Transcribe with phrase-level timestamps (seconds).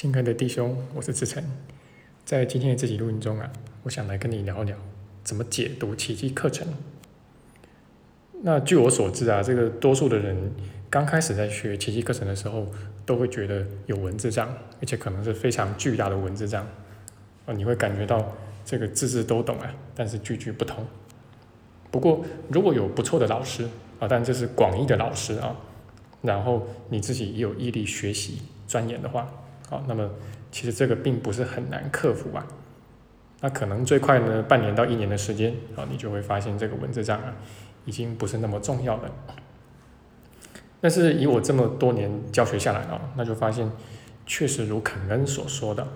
[0.00, 1.44] 亲爱的弟兄，我是志成，
[2.24, 3.52] 在今天的这集录音中啊，
[3.82, 4.74] 我想来跟你聊聊
[5.22, 6.66] 怎么解读奇迹课程。
[8.40, 10.54] 那据我所知啊，这个多数的人
[10.88, 12.66] 刚开始在学奇迹课程的时候，
[13.04, 14.48] 都会觉得有文字障，
[14.80, 16.66] 而且可能是非常巨大的文字障
[17.44, 18.32] 啊，你会感觉到
[18.64, 20.82] 这个字字都懂啊，但是句句不通。
[21.90, 25.54] 不过如果有不错的老师啊，但这是广义的老师啊，
[26.22, 29.30] 然后你自己也有毅力学习钻研的话。
[29.70, 30.10] 好，那么
[30.50, 32.46] 其实这个并不是很难克服啊。
[33.40, 37.32] 那可能最快呢，半年到一年的时间，啊，你就会发现这个文字障碍，
[37.86, 39.10] 已经不是那么重要了。
[40.80, 43.70] 但是以我这么多年教学下来啊，那就发现，
[44.26, 45.86] 确实如肯恩所说的，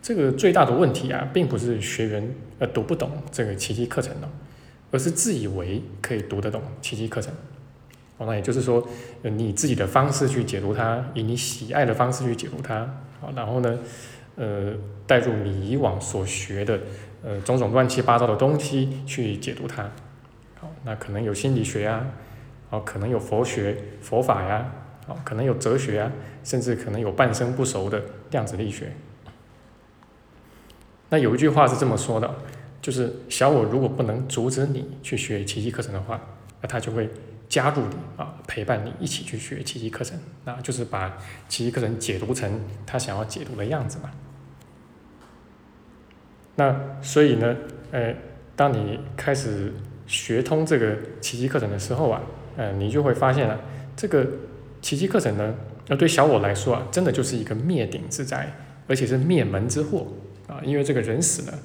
[0.00, 4.30] 这个最大的问题啊，并不是学员呃读不懂这个奇迹课程了，
[4.90, 7.32] 而是自以为可以读得懂奇迹课程。
[8.16, 8.86] 哦，那也就是说，
[9.22, 12.88] 你自己的方式去解读它，以你喜爱的方式去解读它，
[13.20, 13.76] 好，然后呢，
[14.36, 14.72] 呃，
[15.04, 16.78] 带入你以往所学的，
[17.24, 19.90] 呃，种种乱七八糟的东西去解读它，
[20.60, 22.06] 好，那可能有心理学呀，
[22.70, 24.72] 好，可能有佛学佛法呀，
[25.08, 26.12] 好，可能有哲学啊，
[26.44, 28.92] 甚至可能有半生不熟的量子力学。
[31.08, 32.32] 那有一句话是这么说的，
[32.80, 36.20] 就是小我如果不能阻止你去学奇迹课程的话，
[36.62, 37.10] 那他就会。
[37.54, 41.16] 加入你啊，陪伴你一起去学奇迹课程，那就是把
[41.48, 44.10] 奇迹课程解读成他想要解读的样子嘛。
[46.56, 47.56] 那所以呢，
[47.92, 48.12] 呃，
[48.56, 49.72] 当你开始
[50.04, 52.22] 学通这个奇迹课程的时候啊，
[52.56, 53.56] 呃，你就会发现啊，
[53.94, 54.26] 这个
[54.82, 55.54] 奇迹课程呢，
[55.86, 58.52] 那对小我来说啊，真的就是一个灭顶之灾，
[58.88, 60.08] 而且是灭门之祸
[60.48, 61.58] 啊，因为这个人死了，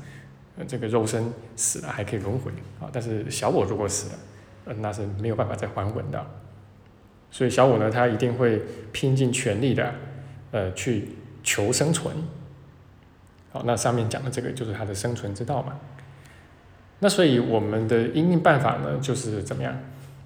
[0.60, 4.20] 呃，这个肉身死了还可以轮回啊，但是小我如果死了。
[4.78, 6.26] 那是没有办法再还魂的，
[7.32, 9.94] 所以小五呢，他一定会拼尽全力的，
[10.52, 11.10] 呃，去
[11.44, 12.16] 求生存。
[13.52, 15.80] 好，那上面讲的这个就是他的生存之道嘛。
[17.00, 19.76] 那所以我们的应应办法呢，就是怎么样？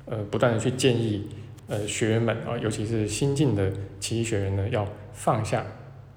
[0.06, 1.30] 呃，不断的去建议
[1.68, 5.64] 呃学员们啊，尤其是新进的奇迹学员呢，要放下，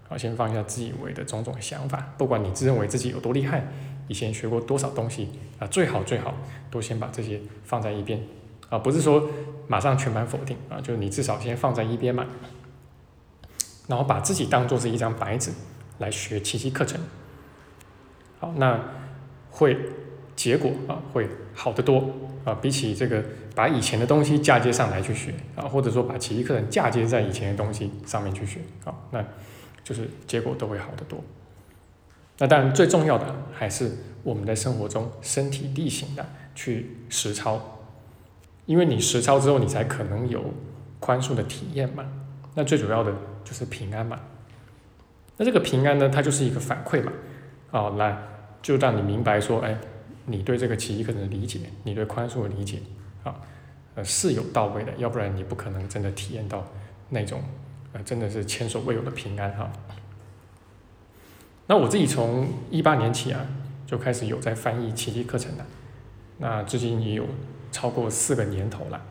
[0.09, 3.65] 啊，先放下自以为的种种想法，不管你自认为自己有多厉害。
[4.09, 5.29] 以前学过多少东西
[5.59, 5.67] 啊？
[5.67, 6.35] 最好最好
[6.71, 8.23] 都先把这些放在一边
[8.69, 9.29] 啊，不是说
[9.69, 12.27] 马上全盘否定啊，就是你至少先放在一边嘛，
[13.89, 15.53] 然后把自己当做是一张白纸
[15.99, 17.01] 来学奇迹课程。
[18.39, 18.81] 好，那
[19.51, 19.77] 会
[20.35, 22.11] 结果啊会好得多
[22.45, 23.25] 啊，比起这个
[23.55, 29.25] 把以前的东西嫁接上来去学啊，或者说把奇迹课程嫁接在以前的东西上面去学啊，那
[29.83, 31.19] 就是结果都会好得多。
[32.39, 33.91] 那当然，最重要的还是
[34.23, 37.81] 我们在生活中身体力行的去实操，
[38.67, 40.45] 因为你实操之后，你才可能有
[41.01, 42.05] 宽恕的体验嘛。
[42.55, 43.13] 那最主要的
[43.45, 44.21] 就是平安嘛。
[45.39, 47.13] 那这个平安呢，它就是一个反馈嘛。
[47.71, 48.19] 哦，来
[48.61, 49.77] 就让你明白说，哎，
[50.27, 52.81] 你对这个奇异课程的理解，你对宽恕的理解，
[53.23, 53.35] 啊，
[53.95, 56.65] 呃，是有到位的，要不然你不可能真的体验到
[57.09, 57.43] 那种，
[57.93, 59.71] 呃，真的是前所未有的平安哈。
[61.69, 63.45] 那我自己从一八年起啊，
[63.85, 65.67] 就开始有在翻译奇迹课程了，
[66.39, 67.27] 那至今也有
[67.73, 69.03] 超过四个年头了。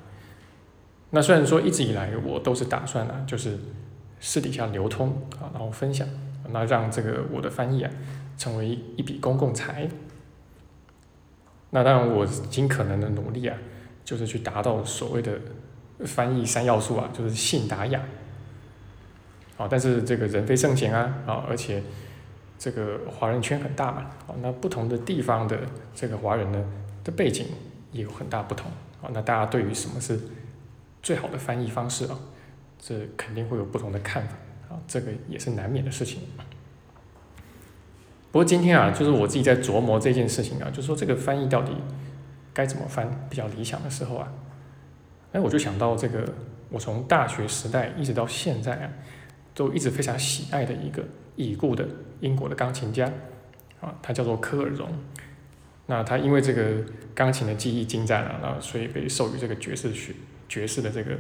[1.10, 3.60] 那虽然说一直以来我都是打算啊，就是
[4.22, 6.08] 私底下流通啊，然后分享，
[6.50, 7.92] 那让这个我的翻译啊
[8.38, 9.90] 成为一笔公共财。
[11.72, 13.58] 那当然我尽可能的努力啊，
[14.06, 15.38] 就是去达到所谓的
[16.06, 18.02] 翻译三要素啊，就是信达雅。
[19.58, 21.84] 啊，但是这个人非圣贤啊，啊，而且。
[22.58, 25.60] 这个华人圈很大嘛，哦，那不同的地方的
[25.94, 26.66] 这个华人呢
[27.04, 27.48] 的背景
[27.92, 28.72] 也有很大不同，
[29.02, 30.20] 哦，那大家对于什么是
[31.04, 32.18] 最好的翻译方式啊，
[32.80, 34.36] 这肯定会有不同的看法，
[34.70, 36.22] 啊，这个也是难免的事情。
[38.32, 41.72] 不过今天啊，就是我自己在琢磨这件事情啊，就说这个翻译到底
[42.54, 44.32] 该怎么翻比较理想的时候啊，
[45.32, 46.26] 哎，我就想到这个，
[46.70, 48.90] 我从大学时代一直到现在啊，
[49.56, 51.04] 都一直非常喜爱的一个。
[51.38, 51.86] 已故的
[52.22, 53.12] 英国的钢琴家，
[53.82, 54.88] 啊，他叫做科尔荣。
[55.88, 56.82] 那他因为这个
[57.14, 60.14] 钢琴的技艺精湛啊，那所以被授予这个爵士学
[60.48, 61.18] 爵士的这个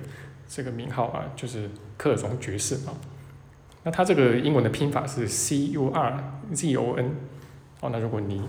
[0.47, 2.95] 这个名号啊，就是科尔荣爵士啊。
[3.83, 7.11] 那他这个英文的拼法是 C U R Z O N。
[7.81, 8.41] 哦，那如果你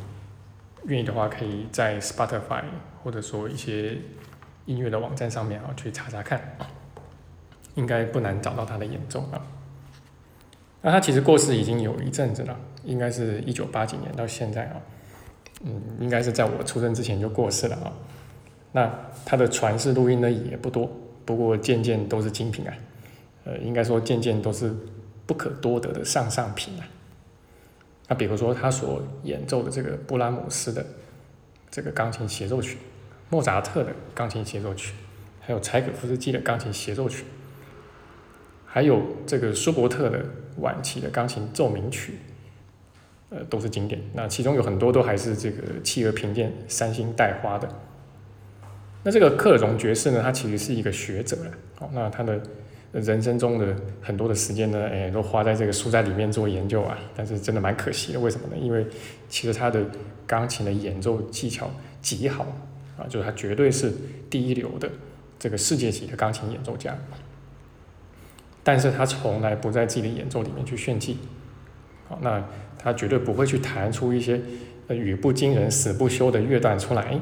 [0.84, 2.62] 愿意的话，可以在 Spotify
[3.02, 3.99] 或者说一些
[4.66, 6.56] 音乐的网站上面啊去查查看，
[7.75, 9.43] 应该不难找到他的演奏啊。
[10.86, 14.80] 那他其实过世已经有一阵子了，应该是一九八几年到现在啊，
[15.64, 17.92] 嗯，应该是在我出生之前就过世了啊。
[18.70, 18.94] 那
[19.24, 20.88] 他的传世录音呢也不多，
[21.24, 22.72] 不过件件都是精品啊，
[23.42, 24.72] 呃，应该说件件都是
[25.26, 26.86] 不可多得的上上品啊。
[28.06, 30.86] 那比如说他所演奏的这个布拉姆斯的
[31.68, 32.78] 这个钢琴协奏曲，
[33.28, 34.94] 莫扎特的钢琴协奏曲，
[35.40, 37.24] 还有柴可夫斯基的钢琴协奏曲，
[38.64, 40.24] 还有这个舒伯特的
[40.58, 42.14] 晚期的钢琴奏鸣曲，
[43.31, 44.00] 呃，都是经典。
[44.14, 47.69] 那其中有很多都还是这个企鹅平殿三星带花的。
[49.03, 51.50] 那这个克尔荣爵士呢，他其实是一个学者了。
[51.79, 52.41] 好，那他的
[52.93, 56.99] 人生中的很多的时间呢，哎，都花在这个书斋里面做研究啊。
[57.14, 58.56] 但是真的蛮可惜的，为什么呢？
[58.56, 58.85] 因为
[59.29, 59.85] 其实他的
[60.26, 61.70] 钢琴的演奏技巧
[62.00, 62.47] 极好
[62.99, 63.93] 啊，就是他绝对是
[64.29, 64.91] 第一流的
[65.38, 66.97] 这个世界级的钢琴演奏家。
[68.66, 71.18] 但是他从来不在自己的演奏里面去炫技。
[72.08, 72.44] 好，那
[72.76, 74.40] 他绝对不会去弹出一些
[74.88, 77.16] 呃语不惊人死不休的乐段出来。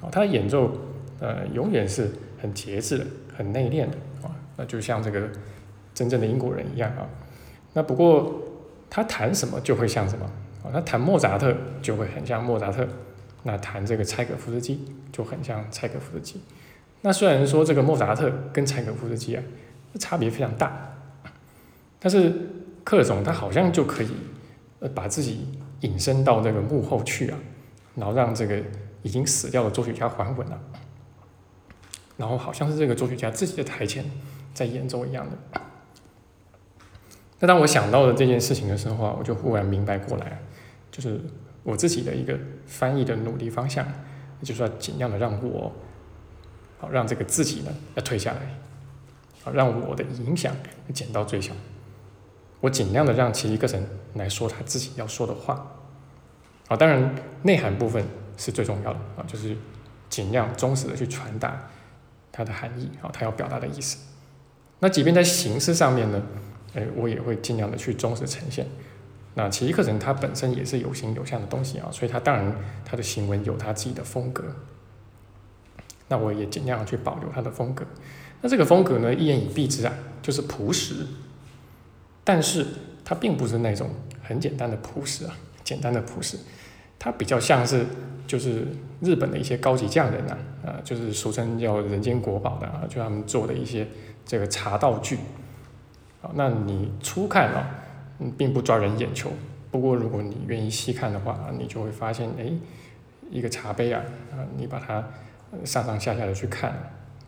[0.00, 0.76] 好，他的演奏。
[1.22, 2.10] 呃，永远是
[2.40, 3.04] 很节制的，
[3.36, 3.92] 很内敛的
[4.26, 5.28] 啊，那就像这个
[5.92, 7.06] 真正的英国人一样啊。
[7.74, 8.40] 那不过
[8.88, 10.24] 他弹什么就会像什么
[10.64, 12.88] 啊，他弹莫扎特就会很像莫扎特，
[13.42, 14.82] 那弹这个柴可夫斯基
[15.12, 16.40] 就很像柴可夫斯基。
[17.02, 19.42] 那虽然说这个莫扎特跟柴可夫斯基啊
[19.98, 20.94] 差别非常大，
[21.98, 22.32] 但是
[22.84, 24.10] 克总他好像就可以
[24.80, 25.46] 呃把自己
[25.80, 27.38] 隐身到这个幕后去啊，
[27.96, 28.62] 然后让这个
[29.02, 30.60] 已经死掉的作曲家还魂了。
[32.16, 34.04] 然后好像是这个作曲家自己的台前
[34.52, 35.62] 在演奏一样的。
[37.38, 40.38] 那当我想到了这件事情的时候啊，我就忽然明白过来，
[40.90, 41.18] 就是
[41.62, 43.86] 我自己的一个翻译的努力方向，
[44.42, 45.72] 就是要尽量的让我，
[46.78, 48.40] 好让这个自己呢要退下来，
[49.44, 50.54] 啊让我的影响
[50.92, 51.52] 减到最小。
[52.60, 53.84] 我尽量的让其余课程
[54.14, 55.66] 来说他自己要说的话，
[56.68, 58.04] 啊，当然内涵部分
[58.36, 59.56] 是最重要的啊，就是
[60.08, 61.60] 尽量忠实的去传达。
[62.32, 63.98] 它的含义啊，它要表达的意思。
[64.78, 66.22] 那即便在形式上面呢，
[66.74, 68.64] 哎，我也会尽量的去忠实呈现。
[69.34, 72.54] 那奇迹课程它本身也是有形有相的东西啊，所以它当然
[72.84, 74.44] 它的行文有它自己的风格。
[76.06, 77.84] 那我也尽量去保留它的风格。
[78.40, 79.92] 那这个风格呢，一言以蔽之啊，
[80.22, 81.06] 就是朴实。
[82.24, 82.66] 但是
[83.04, 83.90] 它并不是那种
[84.22, 86.38] 很简单的朴实啊，简单的朴实，
[86.98, 87.86] 它比较像是。
[88.26, 88.64] 就是
[89.00, 93.84] 日本的一些高级匠人啊，啊，就是俗称叫人间国宝的啊，就他们做的一些
[94.24, 95.16] 这个茶道具，
[96.22, 97.68] 啊，那你初看啊，
[98.20, 99.32] 嗯，并不抓人眼球。
[99.72, 102.52] 不过如果你愿意细看的话，你就会发现，哎，
[103.28, 104.00] 一个茶杯啊，
[104.30, 105.04] 啊，你把它
[105.64, 106.72] 上上下下的去看，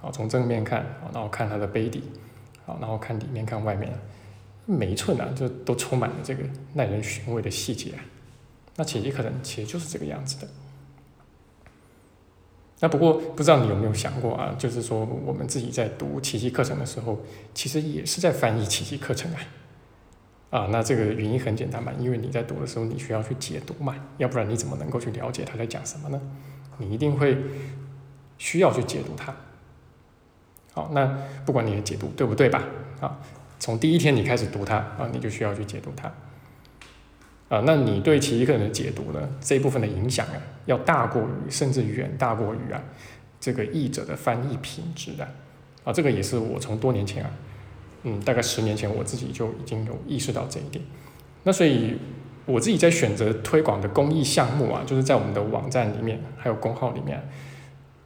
[0.02, 0.84] 好，从正面看，
[1.14, 2.02] 然后看它的杯底，
[2.66, 3.90] 好，然后看里面看外面，
[4.66, 6.42] 每一寸啊，就都充满了这个
[6.74, 7.94] 耐人寻味的细节。
[8.74, 10.48] 那其实可能其实就是这个样子的。
[12.80, 14.56] 那不过不知道你有没有想过啊？
[14.58, 17.20] 就是说我们自己在读奇迹课程的时候，
[17.54, 19.38] 其实也是在翻译奇迹课程啊。
[20.50, 26.20] 啊，那这个原因很简单嘛，因为你在读的时候，你需要去解读嘛，要不然你怎么能够去了解他在讲什么呢？
[26.78, 27.38] 你一定会
[28.36, 29.32] 需要去解读它。
[30.74, 32.64] 好，那不管你的解读对不对吧？
[33.00, 33.18] 啊，
[33.58, 36.10] 从第一天你开始读它啊，你就需要去解读它。
[37.48, 39.28] 啊，那你对奇迹课程的解读呢？
[39.40, 42.82] 这一部分的影响啊，要大过于，甚至远大过于啊，
[43.38, 45.28] 这个译者的翻译品质的。
[45.84, 47.30] 啊，这个也是我从多年前啊，
[48.04, 50.82] 嗯，大概十年前我自己就已经有意识到这一点。
[51.42, 51.98] 那所以
[52.46, 57.22] 我自己在选择推广的公益项目啊，就是在我们的网站里面还有公号里面，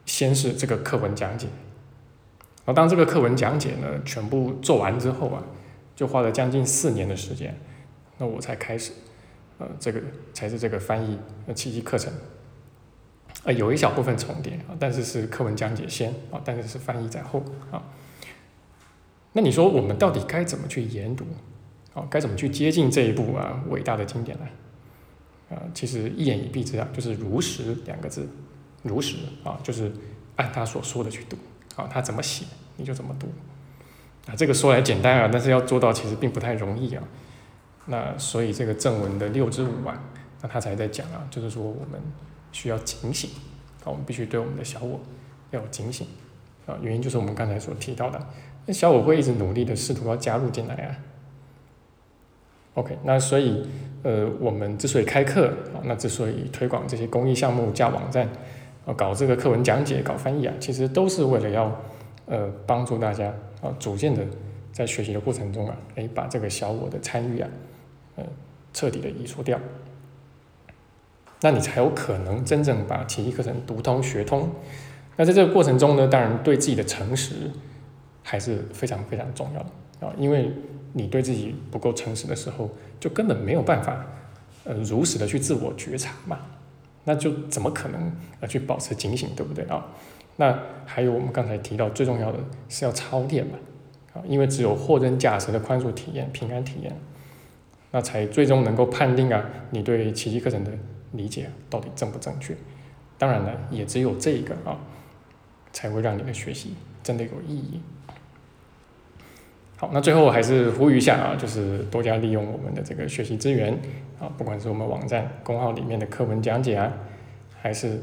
[0.05, 1.47] 先是这个课文讲解。
[2.67, 5.41] 然后当这个课文讲解呢全部做完之后啊，
[5.95, 7.57] 就花了将近四年的时间，
[8.17, 8.91] 那我才开始。
[9.59, 9.99] 呃，这个
[10.33, 12.13] 才是这个翻译呃奇迹课程，
[13.43, 17.81] 呃，有一小部分重叠啊，但是是课文讲解先啊，但是是翻译在后啊。
[19.33, 21.25] 那你说我们到底该怎么去研读？
[21.95, 24.45] 啊，该怎么去接近这一部啊伟大的经典呢？
[25.49, 28.29] 啊，其实一言以蔽之啊，就是如实两个字，
[28.83, 29.91] 如实啊，就是
[30.35, 31.35] 按他所说的去读
[31.77, 33.27] 啊，他怎么写你就怎么读
[34.29, 34.35] 啊。
[34.35, 37.01] 这个说来简单啊，但是要做到其实并不太容易啊。
[37.85, 39.97] 那所以这个正文的六之五啊，
[40.41, 42.01] 那他才在讲啊，就是说我们
[42.51, 43.29] 需要警醒，
[43.83, 44.99] 啊，我们必须对我们的小我
[45.51, 46.05] 要有警醒，
[46.65, 48.19] 啊，原因就是我们刚才所提到的，
[48.65, 50.97] 那小我会一直努力的试图要加入进来啊。
[52.73, 53.65] OK，那所以
[54.03, 58.29] 呃，我们之所以开课啊，那之所以推广这些公益项目加网站，
[58.87, 61.79] 啊，搞这个课文讲解、搞翻译啊，其实都是为了要
[62.25, 63.27] 呃帮助大家
[63.61, 64.25] 啊，逐渐的
[64.71, 67.47] 在学习的过程中啊，哎，把这个小我的参与啊。
[68.19, 68.23] 呃，
[68.73, 69.59] 彻底的移除掉，
[71.41, 74.49] 那你才有可能真正把奇迹课程读通学通。
[75.15, 77.51] 那在这个过程中呢，当然对自己的诚实
[78.23, 80.51] 还是非常非常重要的啊，因为
[80.93, 82.67] 你对自己不够诚实的时候，
[82.99, 84.03] 就根本没有办法，
[84.63, 86.39] 呃，如实的去自我觉察嘛，
[87.09, 88.11] 那就怎么可能
[88.41, 89.85] 呃去保持警醒，对不对啊？
[90.35, 92.37] 那还有我们刚才提到最重要的
[92.67, 93.53] 是要操练嘛，
[94.13, 96.93] 啊，因为只有货真价实的宽恕体验、平安体验，
[97.91, 100.71] 那才最终能够判定啊你对奇迹课程的
[101.13, 102.53] 理解到底正不正确。
[103.17, 104.77] 当然了，也只有这个啊，
[105.71, 107.79] 才会让你的学习真的有意义。
[109.79, 113.71] 好，那最后还是呼吁一下啊，就是多加利用我们的这个学习资源
[114.19, 116.91] 啊，不管是我们网站公号里面的课文讲解啊，
[117.61, 117.99] 还是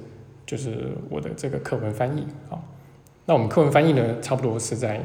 [0.46, 2.62] 就是我的这个课文翻译啊。
[3.26, 5.00] 那我们课文翻译呢，差不多是在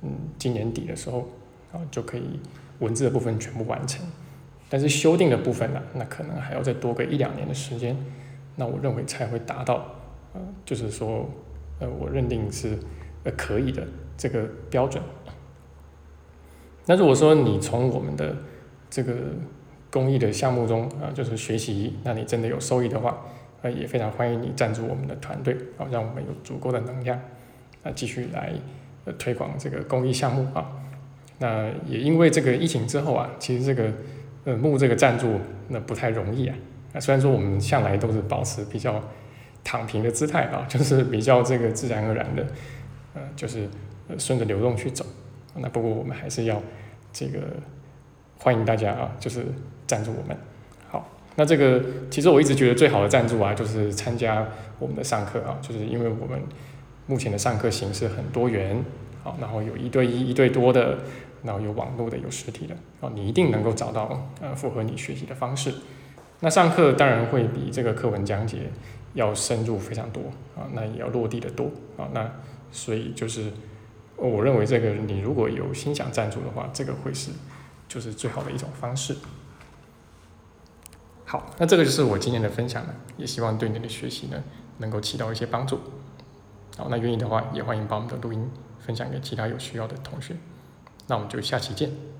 [0.00, 1.28] 嗯今年底的时候
[1.74, 2.40] 啊，就可以
[2.78, 4.02] 文字的部分全部完成。
[4.70, 7.94] 但是修订的部分呢，那可能还要再多个一两年的时间。
[8.56, 9.84] 那我认为才会达到
[10.32, 11.28] 呃，就是说
[11.80, 12.78] 呃，我认定是
[13.24, 15.02] 呃可以的这个标准。
[16.86, 18.36] 那如果说你从我们的
[18.90, 19.14] 这个
[19.90, 23.16] 公益的项目中啊，就是学习，那你真的有收益的话，
[23.62, 27.18] 呃，也非常欢迎你赞助我们的团队啊，让我们有足够的能量
[27.82, 28.52] 啊，继续来
[29.04, 30.70] 呃推广这个公益项目啊。
[31.38, 33.90] 那也因为这个疫情之后啊，其实这个
[34.44, 36.56] 呃募这个赞助那不太容易啊。
[36.92, 39.02] 那虽然说我们向来都是保持比较
[39.64, 42.46] 躺平的姿态啊，就是比较这个自然而然的，
[43.14, 43.68] 呃，就是
[44.08, 45.04] 呃顺着流动去走。
[45.56, 46.60] 那不过我们还是要
[47.12, 47.38] 这个
[48.38, 49.44] 欢迎大家啊，就是
[49.86, 50.36] 赞助我们。
[50.88, 54.46] 好，那这个其实我一直觉得最好的赞助啊，就是参加
[54.78, 56.40] 我们的上课啊，就是因为我们
[57.06, 58.84] 目前的上课形式很多元，
[59.22, 60.98] 好，然后有一对一、一对多的，
[61.42, 65.72] 然后有网络的、有实体的，哦，你一定能够找到呃符合你学习的方式。
[66.40, 68.70] 那上课当然会比这个课文讲解
[69.14, 70.22] 要深入非常多
[70.56, 72.30] 啊，那也要落地的多啊，那
[72.72, 73.52] 所以就是。
[74.16, 77.30] 我认为这个你如果有心想赞助的话，这个会是
[77.88, 79.16] 就是最好的一种方式。
[81.24, 84.42] 好，那这个就是我今天的分享了，也希望对你的学习呢
[84.78, 85.80] 能够起到一些帮助。
[86.76, 90.36] 好，那愿意的话也欢迎把我们的录音分享给其他有需要的同学。
[91.06, 92.13] 那我们就下期见。